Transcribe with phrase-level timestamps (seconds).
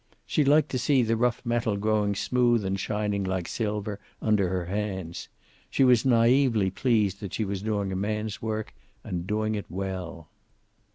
[0.25, 4.65] She liked to see the rough metal growing smooth and shining like silver under her
[4.65, 5.29] hands.
[5.69, 10.27] She was naively pleased that she was doing a man's work, and doing it well.